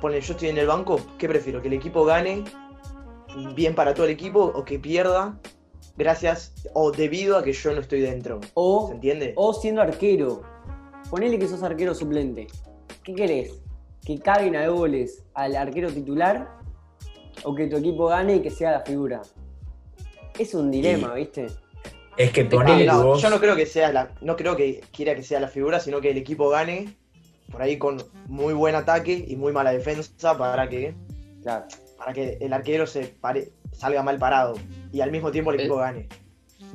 pone 0.00 0.20
yo 0.20 0.32
estoy 0.34 0.48
en 0.50 0.58
el 0.58 0.66
banco, 0.66 1.00
¿qué 1.18 1.28
prefiero? 1.28 1.60
¿Que 1.62 1.68
el 1.68 1.74
equipo 1.74 2.04
gane 2.04 2.44
bien 3.54 3.74
para 3.74 3.94
todo 3.94 4.06
el 4.06 4.12
equipo 4.12 4.40
o 4.54 4.64
que 4.64 4.78
pierda 4.78 5.38
gracias 5.96 6.52
o 6.74 6.90
debido 6.92 7.36
a 7.36 7.42
que 7.42 7.52
yo 7.52 7.72
no 7.72 7.80
estoy 7.80 8.00
dentro? 8.00 8.40
¿Se 8.42 8.50
o, 8.54 8.90
entiende? 8.92 9.32
o 9.36 9.52
siendo 9.52 9.82
arquero. 9.82 10.42
Ponele 11.10 11.38
que 11.38 11.48
sos 11.48 11.62
arquero 11.62 11.94
suplente. 11.94 12.46
¿Qué 13.02 13.14
querés? 13.14 13.60
¿Que 14.04 14.18
caguen 14.18 14.56
a 14.56 14.68
goles 14.68 15.24
al 15.34 15.56
arquero 15.56 15.90
titular? 15.90 16.48
¿O 17.44 17.54
que 17.54 17.66
tu 17.66 17.76
equipo 17.76 18.06
gane 18.06 18.36
y 18.36 18.40
que 18.40 18.50
sea 18.50 18.72
la 18.72 18.80
figura? 18.80 19.22
Es 20.38 20.54
un 20.54 20.70
dilema, 20.70 21.14
¿viste? 21.14 21.46
Es 22.16 22.32
que 22.32 22.42
Ah, 22.42 22.48
ponele 22.50 22.84
no, 22.86 23.04
vos. 23.04 23.22
Yo 23.22 23.30
no 23.30 23.38
creo 23.38 23.54
que 23.56 23.64
sea 23.66 23.92
la, 23.92 24.10
no 24.20 24.36
creo 24.36 24.56
que 24.56 24.82
quiera 24.92 25.14
que 25.14 25.22
sea 25.22 25.40
la 25.40 25.48
figura, 25.48 25.78
sino 25.80 26.00
que 26.00 26.10
el 26.10 26.16
equipo 26.16 26.48
gane 26.48 26.96
por 27.50 27.62
ahí 27.62 27.78
con 27.78 28.02
muy 28.26 28.52
buen 28.54 28.74
ataque 28.74 29.24
y 29.26 29.36
muy 29.36 29.52
mala 29.52 29.70
defensa 29.72 30.36
para 30.36 30.68
que, 30.68 30.94
Claro. 31.42 31.66
Para 31.98 32.12
que 32.12 32.38
el 32.40 32.52
arquero 32.52 32.86
se 32.86 33.06
pare- 33.20 33.50
salga 33.72 34.02
mal 34.02 34.18
parado 34.18 34.54
y 34.92 35.00
al 35.00 35.10
mismo 35.10 35.30
tiempo 35.30 35.50
el 35.52 35.60
equipo 35.60 35.76
gane. 35.76 36.08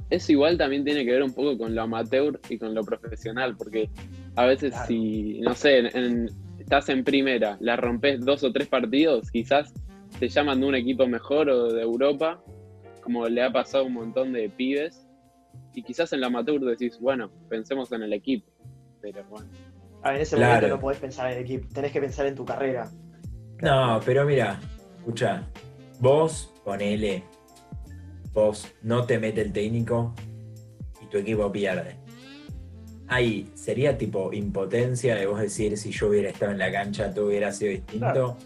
Eso 0.09 0.31
igual 0.31 0.57
también 0.57 0.83
tiene 0.83 1.03
que 1.05 1.11
ver 1.11 1.23
un 1.23 1.33
poco 1.33 1.57
con 1.57 1.73
lo 1.73 1.81
amateur 1.81 2.39
y 2.49 2.57
con 2.57 2.73
lo 2.75 2.83
profesional, 2.83 3.55
porque 3.57 3.89
a 4.35 4.45
veces 4.45 4.71
Claro. 4.71 4.87
si, 4.87 5.39
no 5.41 5.55
sé, 5.55 5.79
en- 5.79 5.97
en- 5.97 6.29
estás 6.59 6.89
en 6.89 7.03
primera, 7.03 7.57
la 7.61 7.75
rompes 7.75 8.23
dos 8.23 8.43
o 8.43 8.51
tres 8.51 8.67
partidos, 8.67 9.31
quizás 9.31 9.73
te 10.19 10.27
llaman 10.29 10.59
de 10.61 10.67
un 10.67 10.75
equipo 10.75 11.07
mejor 11.07 11.49
o 11.49 11.71
de 11.73 11.81
Europa, 11.81 12.41
como 13.01 13.27
le 13.27 13.41
ha 13.43 13.51
pasado 13.51 13.83
a 13.83 13.87
un 13.87 13.93
montón 13.93 14.31
de 14.33 14.49
pibes, 14.49 15.07
y 15.73 15.83
quizás 15.83 16.13
en 16.13 16.21
la 16.21 16.27
amateur 16.27 16.59
decís, 16.61 16.99
bueno, 16.99 17.31
pensemos 17.49 17.91
en 17.91 18.03
el 18.03 18.13
equipo, 18.13 18.51
pero 19.01 19.23
bueno. 19.25 19.47
A 20.03 20.09
ver, 20.09 20.17
en 20.17 20.21
ese 20.23 20.35
Claro. 20.35 20.53
momento 20.53 20.67
no 20.75 20.79
podés 20.81 20.99
pensar 20.99 21.31
en 21.31 21.37
el 21.37 21.43
equipo, 21.43 21.67
tenés 21.73 21.91
que 21.91 21.99
pensar 22.01 22.25
en 22.27 22.35
tu 22.35 22.45
carrera. 22.45 22.89
No, 23.61 23.99
pero 24.05 24.25
mira, 24.25 24.59
escucha, 25.03 25.45
vos 25.99 26.49
ponele, 26.63 27.23
vos 28.31 28.67
no 28.83 29.05
te 29.05 29.19
mete 29.19 29.41
el 29.41 29.51
técnico 29.51 30.13
y 31.01 31.07
tu 31.07 31.17
equipo 31.17 31.51
pierde. 31.51 31.97
Ahí 33.09 33.51
sería 33.53 33.97
tipo 33.97 34.31
impotencia 34.31 35.15
de 35.15 35.25
vos 35.25 35.41
decir 35.41 35.77
si 35.77 35.91
yo 35.91 36.07
hubiera 36.07 36.29
estado 36.29 36.53
en 36.53 36.57
la 36.57 36.71
cancha 36.71 37.13
todo 37.13 37.27
hubiera 37.27 37.51
sido 37.51 37.71
distinto. 37.71 37.99
Claro. 37.99 38.37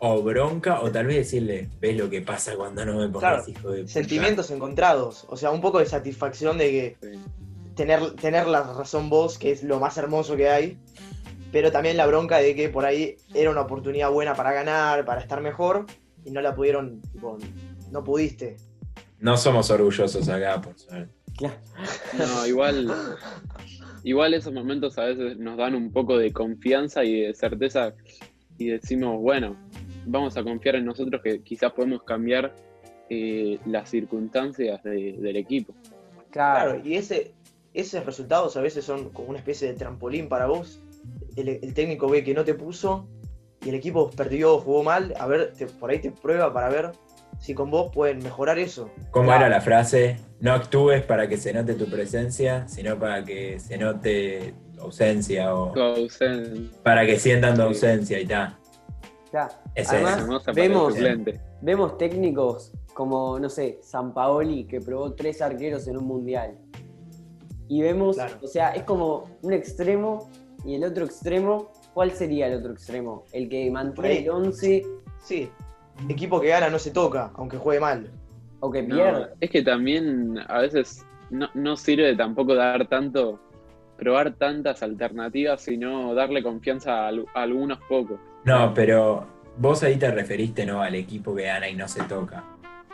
O 0.00 0.22
bronca, 0.22 0.80
o 0.80 0.90
tal 0.90 1.06
vez 1.06 1.16
decirle, 1.16 1.68
ves 1.78 1.96
lo 1.98 2.08
que 2.08 2.22
pasa 2.22 2.54
cuando 2.56 2.86
no 2.86 2.96
me 2.96 3.08
pongas 3.08 3.44
Claro, 3.44 3.50
hijo 3.50 3.70
de 3.72 3.80
puta?". 3.82 3.92
Sentimientos 3.92 4.50
encontrados, 4.50 5.26
o 5.28 5.36
sea, 5.36 5.50
un 5.50 5.60
poco 5.60 5.80
de 5.80 5.86
satisfacción 5.86 6.56
de 6.56 6.70
que 6.70 6.96
sí. 7.02 7.18
tener, 7.74 8.12
tener 8.12 8.46
la 8.46 8.62
razón 8.62 9.10
vos, 9.10 9.36
que 9.36 9.50
es 9.50 9.62
lo 9.62 9.78
más 9.78 9.98
hermoso 9.98 10.36
que 10.36 10.48
hay, 10.48 10.78
pero 11.52 11.70
también 11.72 11.96
la 11.96 12.06
bronca 12.06 12.38
de 12.38 12.54
que 12.54 12.68
por 12.68 12.84
ahí 12.84 13.16
era 13.34 13.50
una 13.50 13.62
oportunidad 13.62 14.10
buena 14.10 14.34
para 14.34 14.52
ganar, 14.52 15.04
para 15.04 15.20
estar 15.20 15.40
mejor, 15.40 15.86
y 16.24 16.30
no 16.30 16.40
la 16.40 16.54
pudieron, 16.54 17.00
tipo, 17.12 17.38
no 17.90 18.04
pudiste. 18.04 18.56
No 19.20 19.36
somos 19.36 19.70
orgullosos 19.70 20.28
acá, 20.28 20.60
por 20.60 20.78
suerte. 20.78 21.12
No, 22.18 22.46
igual, 22.46 22.92
igual 24.02 24.34
esos 24.34 24.52
momentos 24.52 24.98
a 24.98 25.04
veces 25.04 25.38
nos 25.38 25.56
dan 25.56 25.74
un 25.74 25.92
poco 25.92 26.18
de 26.18 26.32
confianza 26.32 27.04
y 27.04 27.20
de 27.22 27.34
certeza 27.34 27.94
y 28.58 28.68
decimos, 28.68 29.20
bueno, 29.20 29.56
vamos 30.06 30.36
a 30.36 30.42
confiar 30.42 30.76
en 30.76 30.84
nosotros 30.84 31.20
que 31.22 31.42
quizás 31.42 31.72
podemos 31.72 32.02
cambiar 32.02 32.54
eh, 33.10 33.58
las 33.66 33.88
circunstancias 33.90 34.82
de- 34.82 35.16
del 35.18 35.36
equipo. 35.36 35.72
Claro. 36.30 36.72
Claro, 36.72 36.80
y 36.84 36.94
ese, 36.96 37.32
esos 37.72 38.04
resultados 38.04 38.56
a 38.56 38.60
veces 38.60 38.84
son 38.84 39.10
como 39.10 39.28
una 39.28 39.38
especie 39.38 39.68
de 39.68 39.74
trampolín 39.74 40.28
para 40.28 40.46
vos. 40.46 40.80
El, 41.40 41.48
el 41.62 41.74
técnico 41.74 42.08
ve 42.08 42.24
que 42.24 42.34
no 42.34 42.44
te 42.44 42.54
puso 42.54 43.06
y 43.64 43.68
el 43.68 43.74
equipo 43.76 44.10
perdió, 44.10 44.58
jugó 44.58 44.82
mal, 44.82 45.14
a 45.18 45.26
ver, 45.26 45.52
te- 45.52 45.66
por 45.66 45.90
ahí 45.90 45.98
te 46.00 46.10
prueba 46.10 46.52
para 46.52 46.68
ver 46.68 46.92
si 47.38 47.54
con 47.54 47.70
vos 47.70 47.90
pueden 47.92 48.18
mejorar 48.18 48.58
eso. 48.58 48.90
¿Cómo 49.10 49.26
Claro. 49.26 49.46
era 49.46 49.48
la 49.56 49.60
frase? 49.60 50.16
No 50.40 50.52
actúes 50.52 51.02
para 51.04 51.28
que 51.28 51.36
se 51.36 51.52
note 51.52 51.74
tu 51.74 51.86
presencia, 51.88 52.66
sino 52.68 52.98
para 52.98 53.24
que 53.24 53.60
se 53.60 53.78
note 53.78 54.54
tu 54.74 54.80
ausencia 54.82 55.54
o 55.54 55.72
Tu 55.72 55.80
ausencia, 55.80 56.70
para 56.82 57.06
que 57.06 57.18
sientan 57.18 57.54
tu 57.56 57.62
ausencia 57.62 58.18
y 58.20 58.26
tal. 58.26 58.56
claro. 59.30 59.54
Es 59.74 59.88
Además, 59.90 60.26
vemos, 60.54 60.94
vemos 61.60 61.98
técnicos 61.98 62.72
como, 62.94 63.38
no 63.38 63.48
sé, 63.48 63.78
San 63.82 64.12
Paoli, 64.12 64.64
que 64.64 64.80
probó 64.80 65.12
tres 65.14 65.40
arqueros 65.42 65.86
en 65.86 65.96
un 65.98 66.04
mundial. 66.06 66.58
Y 67.68 67.82
vemos, 67.82 68.16
Claro. 68.16 68.34
o 68.42 68.46
sea, 68.48 68.70
es 68.70 68.82
como 68.84 69.24
un 69.42 69.52
extremo 69.52 70.28
y 70.64 70.74
el 70.74 70.84
otro 70.84 71.04
extremo 71.04 71.70
¿cuál 71.94 72.10
sería 72.12 72.46
el 72.46 72.54
otro 72.58 72.72
extremo? 72.72 73.24
El 73.32 73.48
que 73.48 73.70
mantiene 73.70 74.18
el 74.18 74.30
11 74.30 74.86
Sí, 75.22 75.50
equipo 76.08 76.40
que 76.40 76.48
gana 76.48 76.70
no 76.70 76.78
se 76.78 76.90
toca, 76.92 77.30
aunque 77.34 77.56
juegue 77.58 77.80
mal. 77.80 78.10
o 78.60 78.70
que 78.70 78.82
No, 78.82 78.94
pierde. 78.96 79.26
es 79.40 79.50
que 79.50 79.62
también 79.62 80.38
a 80.48 80.60
veces 80.60 81.04
no, 81.30 81.48
no 81.54 81.76
sirve 81.76 82.14
tampoco 82.16 82.54
dar 82.54 82.86
tanto, 82.88 83.40
probar 83.96 84.34
tantas 84.34 84.82
alternativas, 84.82 85.60
sino 85.62 86.14
darle 86.14 86.42
confianza 86.42 87.06
a, 87.06 87.08
a 87.08 87.42
algunos 87.42 87.78
pocos. 87.88 88.18
No, 88.44 88.72
pero 88.74 89.26
vos 89.58 89.82
ahí 89.82 89.96
te 89.96 90.10
referiste 90.10 90.64
no 90.64 90.80
al 90.82 90.94
equipo 90.94 91.34
que 91.34 91.44
gana 91.44 91.68
y 91.68 91.74
no 91.74 91.88
se 91.88 92.02
toca. 92.04 92.44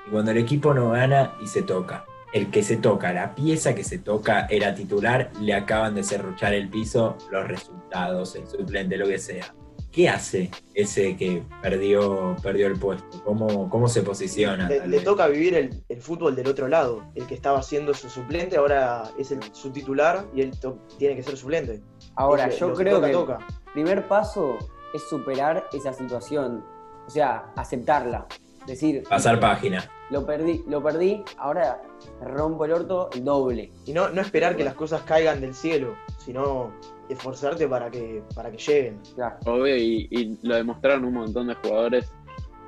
Y 0.06 0.10
cuando 0.10 0.30
el 0.30 0.38
equipo 0.38 0.72
no 0.74 0.90
gana 0.90 1.34
y 1.42 1.46
se 1.46 1.62
toca, 1.62 2.04
el 2.34 2.50
que 2.50 2.64
se 2.64 2.76
toca, 2.76 3.12
la 3.12 3.32
pieza 3.32 3.76
que 3.76 3.84
se 3.84 3.98
toca 3.98 4.48
era 4.50 4.74
titular, 4.74 5.30
le 5.40 5.54
acaban 5.54 5.94
de 5.94 6.02
serruchar 6.02 6.52
el 6.52 6.68
piso, 6.68 7.16
los 7.30 7.46
resultados, 7.46 8.34
el 8.34 8.48
suplente, 8.48 8.96
lo 8.96 9.06
que 9.06 9.20
sea. 9.20 9.54
¿Qué 9.92 10.08
hace 10.08 10.50
ese 10.74 11.16
que 11.16 11.44
perdió, 11.62 12.34
perdió 12.42 12.66
el 12.66 12.76
puesto? 12.76 13.22
¿Cómo, 13.22 13.70
cómo 13.70 13.86
se 13.86 14.02
posiciona? 14.02 14.68
Le, 14.68 15.00
toca 15.00 15.28
vivir 15.28 15.54
el, 15.54 15.84
el 15.88 16.02
fútbol 16.02 16.34
del 16.34 16.48
otro 16.48 16.66
lado. 16.66 17.04
El 17.14 17.24
que 17.28 17.34
estaba 17.34 17.62
siendo 17.62 17.94
su 17.94 18.10
suplente 18.10 18.56
ahora 18.56 19.04
es 19.16 19.30
el, 19.30 19.40
su 19.52 19.70
titular 19.70 20.26
y 20.34 20.40
él 20.40 20.50
tiene 20.98 21.14
que 21.14 21.22
ser 21.22 21.36
suplente. 21.36 21.80
Ahora, 22.16 22.48
yo 22.48 22.74
creo 22.74 22.96
toca, 22.96 23.06
que 23.06 23.12
toca. 23.12 23.38
el 23.66 23.72
primer 23.72 24.08
paso 24.08 24.58
es 24.92 25.02
superar 25.08 25.68
esa 25.72 25.92
situación. 25.92 26.64
O 27.06 27.10
sea, 27.10 27.52
aceptarla. 27.54 28.26
Decir, 28.66 29.02
Pasar 29.08 29.38
página. 29.40 29.84
lo 30.10 30.24
perdí, 30.24 30.64
lo 30.66 30.82
perdí, 30.82 31.22
ahora 31.36 31.82
rompo 32.22 32.64
el 32.64 32.72
orto 32.72 33.10
el 33.12 33.24
doble. 33.24 33.70
Y 33.84 33.92
no, 33.92 34.08
no 34.08 34.20
esperar 34.22 34.56
que 34.56 34.64
las 34.64 34.74
cosas 34.74 35.02
caigan 35.02 35.40
del 35.40 35.54
cielo, 35.54 35.94
sino 36.18 36.72
esforzarte 37.08 37.68
para 37.68 37.90
que, 37.90 38.22
para 38.34 38.50
que 38.50 38.56
lleguen. 38.56 39.00
Claro. 39.14 39.36
Obvio, 39.46 39.76
y, 39.76 40.08
y 40.10 40.38
lo 40.42 40.54
demostraron 40.56 41.04
un 41.04 41.12
montón 41.14 41.48
de 41.48 41.54
jugadores. 41.56 42.10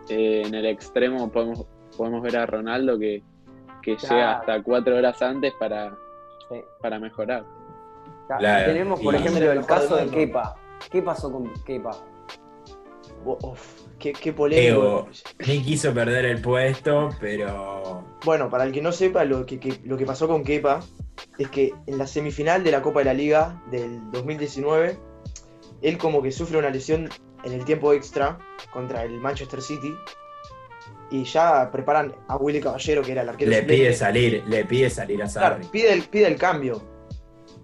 Eh, 0.08 0.42
en 0.44 0.54
el 0.54 0.66
extremo 0.66 1.30
podemos, 1.32 1.64
podemos 1.96 2.22
ver 2.22 2.36
a 2.36 2.46
Ronaldo 2.46 2.98
que, 2.98 3.22
que 3.82 3.96
Claro. 3.96 4.14
llega 4.14 4.38
hasta 4.38 4.62
cuatro 4.62 4.96
horas 4.96 5.20
antes 5.22 5.52
para, 5.58 5.96
Sí. 6.50 6.60
para 6.82 6.98
mejorar. 6.98 7.44
Claro, 8.26 8.40
Claro, 8.40 8.66
Tenemos, 8.66 9.00
por 9.00 9.14
y- 9.14 9.16
ejemplo, 9.18 9.50
el 9.52 9.64
caso 9.64 9.96
de. 9.96 10.08
Kepa. 10.08 10.54
¿Qué 10.90 11.00
pasó 11.00 11.32
con 11.32 11.50
Kepa? 11.64 11.90
Uf, 13.34 13.60
qué, 13.98 14.12
qué 14.12 14.32
polémico. 14.32 14.70
Ego. 14.82 15.08
Ni 15.46 15.62
quiso 15.62 15.92
perder 15.92 16.24
el 16.26 16.40
puesto, 16.40 17.10
pero 17.20 18.04
Bueno, 18.24 18.48
para 18.50 18.64
el 18.64 18.72
que 18.72 18.80
no 18.82 18.92
sepa, 18.92 19.24
lo 19.24 19.44
que, 19.46 19.58
que- 19.60 19.80
lo 19.84 19.96
que 19.96 20.06
pasó 20.06 20.28
con 20.28 20.44
Kepa 20.44 20.80
es 21.38 21.48
que 21.50 21.72
en 21.86 21.98
la 21.98 22.06
semifinal 22.06 22.62
de 22.64 22.70
la 22.70 22.82
Copa 22.82 23.00
de 23.00 23.06
la 23.06 23.14
Liga 23.14 23.62
del 23.70 24.10
2019, 24.12 24.98
él 25.82 25.98
como 25.98 26.22
que 26.22 26.32
sufre 26.32 26.58
una 26.58 26.70
lesión 26.70 27.08
en 27.44 27.52
el 27.52 27.64
tiempo 27.64 27.92
extra 27.92 28.38
contra 28.72 29.02
el 29.04 29.20
Manchester 29.20 29.60
City 29.62 29.94
y 31.10 31.22
ya 31.24 31.70
preparan 31.70 32.14
a 32.28 32.36
Willy 32.36 32.60
Caballero, 32.60 33.02
que 33.02 33.12
era 33.12 33.22
el 33.22 33.28
arquero 33.28 33.50
le 33.50 33.58
suplente. 33.60 33.82
pide 33.84 33.92
salir, 33.94 34.44
le 34.48 34.64
pide 34.64 34.90
salir 34.90 35.22
a 35.22 35.26
Claro, 35.28 35.56
Sarri. 35.56 35.66
pide 35.68 35.92
el, 35.92 36.02
pide 36.02 36.26
el 36.26 36.36
cambio. 36.36 36.82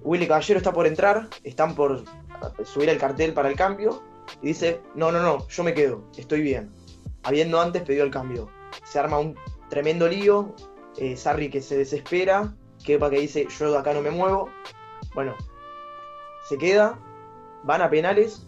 Willy 0.05 0.27
Caballero 0.29 0.59
está 0.59 0.73
por 0.73 0.87
entrar, 0.87 1.29
están 1.43 1.75
por 1.75 2.05
subir 2.65 2.89
el 2.89 2.99
cartel 2.99 3.33
para 3.33 3.49
el 3.49 3.57
cambio 3.57 4.03
y 4.43 4.49
dice, 4.49 4.81
no, 4.95 5.11
no, 5.13 5.21
no, 5.23 5.47
yo 5.49 5.63
me 5.63 5.73
quedo, 5.75 6.03
estoy 6.17 6.43
bien. 6.43 6.71
Habiendo 7.23 7.61
antes 7.61 7.83
pedido 7.83 8.05
el 8.05 8.11
cambio. 8.11 8.49
Se 8.85 8.99
arma 8.99 9.19
un 9.19 9.37
tremendo 9.69 10.09
lío, 10.09 10.55
eh, 10.97 11.17
Sarri 11.17 11.49
que 11.51 11.61
se 11.63 11.77
desespera, 11.79 12.53
Kepa 12.85 13.09
que 13.11 13.21
dice, 13.21 13.47
yo 13.59 13.71
de 13.71 13.79
acá 13.79 13.95
no 13.95 14.03
me 14.03 14.11
muevo. 14.11 14.49
Bueno, 15.15 15.35
se 16.49 16.59
queda, 16.59 16.99
van 17.63 17.83
a 17.83 17.89
penales 17.91 18.47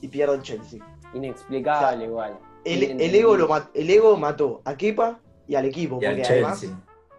y 0.00 0.08
pierde 0.08 0.34
el 0.36 0.42
Chelsea. 0.42 0.80
Inexplicable 1.14 2.04
igual. 2.04 2.38
El, 2.64 3.14
ego, 3.14 3.36
lo 3.36 3.48
mat- 3.48 3.70
el 3.74 3.88
ego 3.88 4.16
mató 4.16 4.60
a 4.64 4.76
Kepa 4.76 5.20
y 5.46 5.54
al 5.54 5.64
equipo, 5.64 5.98
Y 6.02 6.06
al 6.06 6.16
porque 6.16 6.28
además, 6.32 6.60
Chelsea. 6.60 6.78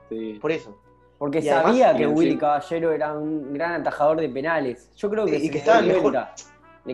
Sí. 0.10 0.38
por 0.42 0.52
eso. 0.52 0.78
Porque 1.18 1.40
Y 1.40 1.50
además, 1.50 1.66
sabía 1.72 1.92
que 1.98 2.06
sí. 2.06 2.12
Willy 2.14 2.38
Caballero 2.38 2.92
era 2.92 3.14
un 3.14 3.54
gran 3.54 3.82
atajador 3.82 4.20
de 4.22 4.30
penales. 4.30 4.90
Yo 4.96 5.10
creo 5.10 5.26
que 5.26 5.38
Y 5.38 5.46
se 5.48 5.52
que 5.52 5.58
estaba 5.60 5.82
mejor- 5.82 6.02
cuenta. 6.02 6.36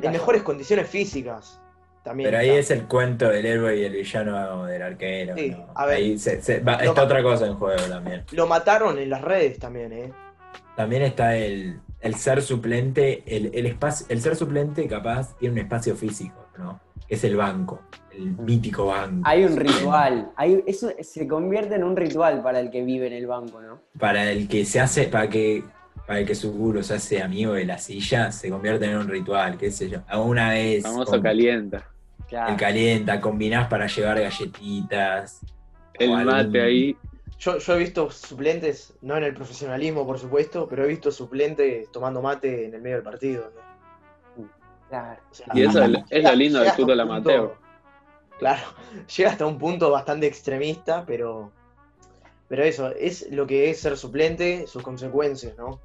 En 0.04 0.12
mejores 0.12 0.44
condiciones 0.44 0.88
físicas. 0.88 1.60
También 2.04 2.28
Pero 2.28 2.38
ahí 2.40 2.50
está. 2.50 2.60
es 2.60 2.72
el 2.72 2.88
cuento 2.88 3.30
del 3.30 3.46
héroe 3.48 3.78
y 3.78 3.84
el 3.84 3.94
villano 3.94 4.66
del 4.66 4.82
arquero. 4.84 5.36
Sí, 5.36 5.50
¿no? 5.50 5.66
a 5.74 5.86
ver. 5.88 5.98
ahí 5.98 6.20
se- 6.20 6.40
se- 6.42 6.60
va- 6.60 6.78
Lo 6.84 6.90
está 6.92 7.04
otra 7.04 7.24
cosa 7.24 7.48
en 7.48 7.56
juego 7.56 7.82
también. 7.90 8.24
Lo 8.32 8.46
mataron 8.46 9.00
en 9.00 9.10
las 9.10 9.22
redes 9.22 9.58
también, 9.58 9.92
¿eh? 9.92 10.14
También 10.76 11.02
está 11.02 11.36
el, 11.36 11.80
el 12.02 12.16
ser 12.16 12.42
suplente, 12.44 13.24
el, 13.26 13.50
el, 13.56 13.66
espacio, 13.66 14.06
el 14.10 14.22
ser 14.22 14.36
suplente 14.36 14.88
capaz 14.88 15.36
tiene 15.38 15.54
un 15.54 15.60
espacio 15.60 15.96
físico, 15.96 16.46
¿no? 16.60 16.80
Que 17.08 17.16
es 17.16 17.24
el 17.24 17.36
banco, 17.38 17.82
el 18.12 18.32
mítico 18.38 18.88
banco. 18.88 19.22
Hay 19.28 19.44
un 19.44 19.56
ritual. 19.56 20.32
Hay, 20.36 20.64
eso 20.68 20.92
se 21.00 21.28
convierte 21.28 21.74
en 21.76 21.84
un 21.84 21.96
ritual 21.96 22.44
para 22.44 22.60
el 22.60 22.70
que 22.70 22.84
vive 22.84 23.08
en 23.08 23.14
el 23.14 23.26
banco, 23.26 23.62
¿no? 23.62 23.80
Para 24.00 24.30
el 24.32 24.48
que 24.48 24.64
se 24.66 24.80
hace, 24.80 25.06
para 25.06 25.28
que, 25.30 25.64
para 26.06 26.20
el 26.20 26.26
que 26.26 26.36
su 26.36 26.56
culo 26.56 26.84
se 26.84 26.96
hace 26.96 27.22
amigo 27.22 27.54
de 27.54 27.66
la 27.66 27.78
silla, 27.78 28.32
se 28.32 28.50
convierte 28.50 28.86
en 28.86 28.98
un 28.98 29.08
ritual, 29.08 29.58
qué 29.58 29.72
sé 29.72 29.90
yo. 29.90 30.00
Una 30.20 30.58
El 30.58 30.76
vez 30.76 30.84
famoso 30.84 31.12
con- 31.12 31.22
calienta. 31.22 31.90
Claro. 32.28 32.52
el 32.54 32.58
calienta, 32.58 33.22
combinás 33.22 33.68
para 33.68 33.86
llevar 33.88 34.20
galletitas. 34.20 35.42
El 35.94 36.12
algún- 36.12 36.26
mate 36.26 36.62
ahí. 36.62 36.98
Yo, 37.38 37.58
yo 37.60 37.76
he 37.76 37.80
visto 37.80 38.10
suplentes, 38.10 38.94
no 39.02 39.16
en 39.18 39.24
el 39.24 39.34
profesionalismo, 39.34 40.06
por 40.08 40.18
supuesto, 40.18 40.68
pero 40.68 40.86
he 40.86 40.88
visto 40.88 41.12
suplentes 41.12 41.92
tomando 41.92 42.22
mate 42.22 42.66
en 42.66 42.74
el 42.74 42.82
medio 42.82 42.96
del 42.96 43.04
partido. 43.04 43.52
¿no? 44.38 44.50
Claro. 44.90 45.22
O 45.32 45.34
sea, 45.36 45.48
Y 45.54 45.64
eso 45.64 45.84
es, 45.84 45.92
es 46.10 46.24
lo 46.24 46.36
lindo 46.36 46.60
del 46.60 46.72
fútbol 46.72 47.00
amateur. 47.00 47.54
Claro, 48.40 48.62
llega 49.18 49.30
hasta 49.32 49.46
un 49.46 49.58
punto 49.60 49.92
bastante 49.92 50.26
extremista, 50.28 51.04
pero, 51.06 51.52
pero 52.48 52.64
eso, 52.64 52.92
es 52.92 53.30
lo 53.32 53.46
que 53.46 53.70
es 53.70 53.80
ser 53.82 53.98
suplente, 53.98 54.66
sus 54.68 54.82
consecuencias, 54.84 55.56
¿no? 55.58 55.80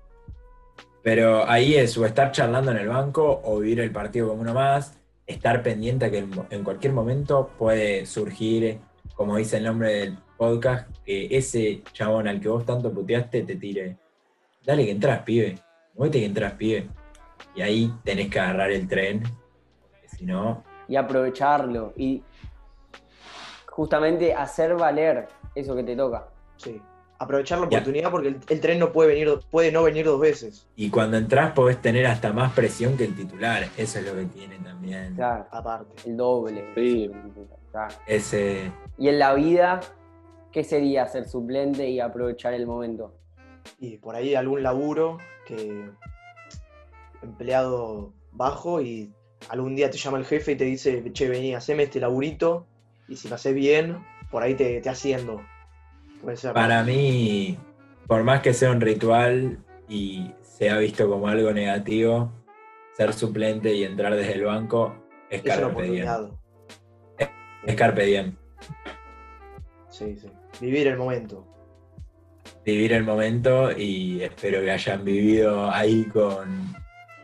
Pero 1.03 1.49
ahí 1.49 1.75
es 1.75 1.97
o 1.97 2.05
estar 2.05 2.31
charlando 2.33 2.71
en 2.71 2.77
el 2.77 2.89
banco 2.89 3.41
o 3.45 3.59
vivir 3.59 3.81
el 3.81 3.91
partido 3.91 4.29
como 4.29 4.43
uno 4.43 4.53
más, 4.53 4.99
estar 5.27 5.63
pendiente 5.63 6.07
a 6.07 6.11
que 6.11 6.19
en 6.19 6.31
en 6.51 6.65
cualquier 6.65 6.93
momento 6.93 7.51
puede 7.59 8.05
surgir, 8.05 8.81
como 9.15 9.37
dice 9.37 9.57
el 9.59 9.65
nombre 9.65 9.93
del 9.95 10.19
podcast, 10.37 10.89
que 11.05 11.29
ese 11.31 11.83
chabón 11.93 12.29
al 12.29 12.41
que 12.41 12.49
vos 12.49 12.65
tanto 12.65 12.93
puteaste 12.93 13.43
te 13.43 13.57
tire. 13.57 13.97
Dale 14.65 14.85
que 14.85 14.91
entras, 14.91 15.23
pibe. 15.23 15.59
Muévete 15.95 16.21
que 16.21 16.27
entras, 16.27 16.53
pibe. 16.55 16.89
Y 17.55 17.63
ahí 17.63 17.93
tenés 18.05 18.29
que 18.29 18.41
agarrar 18.41 18.71
el 18.71 18.87
tren. 18.87 19.23
porque 19.23 20.09
Si 20.09 20.25
no, 20.25 20.63
Y 20.89 20.97
aprovecharlo. 20.97 21.93
Y 21.97 22.23
justamente 23.67 24.35
hacer 24.35 24.75
valer 24.75 25.29
eso 25.55 25.75
que 25.75 25.83
te 25.83 25.97
toca. 25.97 26.29
Sí. 26.57 26.81
Aprovechar 27.23 27.59
la 27.61 27.69
Ya. 27.69 27.79
oportunidad 27.79 28.11
porque 28.11 28.29
el, 28.29 28.41
el 28.49 28.61
tren 28.61 28.79
no 28.79 28.93
puede 28.93 29.11
venir, 29.11 29.29
puede 29.51 29.71
no 29.71 29.83
venir 29.83 30.07
dos 30.07 30.19
veces, 30.21 30.67
y 30.75 30.89
cuando 30.89 31.19
entras 31.19 31.53
podés 31.53 31.81
tener 31.81 32.07
hasta 32.07 32.33
más 32.33 32.53
presión 32.55 32.97
que 32.97 33.05
el 33.05 33.15
titular. 33.15 33.69
Eso 33.77 33.99
es 33.99 34.07
lo 34.07 34.15
que 34.15 34.25
tiene 34.25 34.57
también. 34.59 35.15
Claro. 35.17 35.47
aparte. 35.51 36.09
El 36.09 36.17
doble. 36.17 36.65
Sí. 36.75 37.11
Claro. 37.71 37.95
Ese. 38.07 38.73
Y 38.99 39.09
en 39.09 39.19
la 39.19 39.35
vida, 39.35 39.81
¿qué 40.51 40.65
sería 40.65 41.07
ser 41.09 41.29
suplente 41.29 41.89
y 41.91 42.01
aprovechar 42.01 42.55
el 42.55 42.67
momento? 42.67 43.15
Y 43.79 43.99
por 43.99 44.17
ahí 44.17 44.35
algún 44.35 44.63
laburo 44.63 45.19
que 45.47 45.91
empleado 47.23 48.13
bajo 48.33 48.81
y 48.81 49.13
algún 49.49 49.77
día 49.77 49.91
te 49.91 49.99
llama 49.99 50.19
el 50.19 50.25
jefe 50.25 50.53
y 50.53 50.57
te 50.57 50.65
dice, 50.65 51.05
che, 51.13 51.29
vení, 51.29 51.55
haceme 51.55 51.85
este 51.85 52.01
laburito 52.01 52.67
y 53.09 53.17
si 53.17 53.29
lo 53.29 53.35
haces 53.35 53.55
bien, 53.55 53.99
por 54.31 54.43
ahí 54.43 54.55
te, 54.55 54.81
te 54.81 54.89
haciendo. 54.89 55.43
Puede 56.23 56.37
ser. 56.37 56.53
Para 56.53 56.83
mí, 56.83 57.59
por 58.07 58.23
más 58.25 58.43
que 58.43 58.55
sea 58.55 58.71
un 58.71 58.81
ritual 58.81 59.59
y 59.89 60.33
sea 60.43 60.79
visto 60.79 61.09
como 61.09 61.29
algo 61.29 61.53
negativo, 61.53 62.33
ser 62.97 63.13
suplente 63.13 63.75
y 63.75 63.85
entrar 63.85 64.15
desde 64.15 64.35
el 64.35 64.45
banco 64.45 64.95
es 65.31 65.43
carpe 65.43 65.83
diem. 65.83 66.09
Es 67.65 67.75
carpe 67.77 68.05
diem. 68.05 68.37
Sí, 69.89 70.17
sí. 70.17 70.29
Vivir 70.61 70.89
el 70.89 70.97
momento. 70.97 71.47
Vivir 72.65 72.93
el 72.93 73.05
momento 73.05 73.71
y 73.77 74.23
espero 74.23 74.61
que 74.61 74.71
hayan 74.71 75.05
vivido 75.05 75.71
ahí 75.71 76.05
con, 76.05 76.75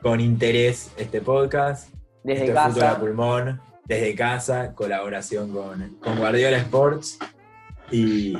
con 0.02 0.20
interés 0.20 0.92
este 0.96 1.20
podcast. 1.20 1.92
Desde 2.22 2.46
Fútbol 2.46 2.58
a 2.58 2.64
casa. 2.64 3.00
Pulmón, 3.00 3.60
desde 3.84 4.14
casa, 4.14 4.74
colaboración 4.74 5.52
con, 5.52 5.96
con 6.00 6.18
Guardiola 6.18 6.58
Sports 6.58 7.18
y 7.90 8.36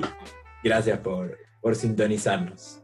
gracias 0.67 0.99
por, 0.99 1.39
por 1.61 1.75
sintonizarnos. 1.77 2.83